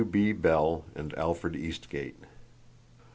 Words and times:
—(W.B. 0.03 0.31
Bell 0.31 0.83
and 0.95 1.13
Alfred 1.13 1.55
Eastgate.) 1.55 2.17